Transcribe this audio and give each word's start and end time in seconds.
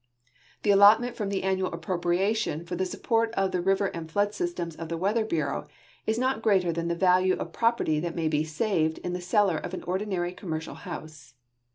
The 0.63 0.71
allotment 0.71 1.15
from 1.15 1.29
the 1.29 1.43
annual 1.43 1.71
appropriation 1.71 2.65
for 2.65 2.75
the 2.75 2.87
support 2.87 3.31
of 3.35 3.51
the 3.51 3.61
river 3.61 3.85
and 3.93 4.11
flood 4.11 4.33
system 4.33 4.71
of 4.79 4.89
the 4.89 4.97
Weather 4.97 5.23
Bureau 5.23 5.67
is 6.07 6.17
not 6.17 6.41
greater 6.41 6.73
than 6.73 6.87
the 6.87 6.95
A'alue 6.95 7.37
of 7.37 7.53
property 7.53 7.99
that 7.99 8.15
may 8.15 8.27
be 8.27 8.43
saA'ed 8.43 8.97
in 9.03 9.13
the 9.13 9.21
cellar 9.21 9.57
of 9.57 9.75
an 9.75 9.83
ordinary 9.83 10.33
commercial 10.33 10.73
house. 10.73 11.35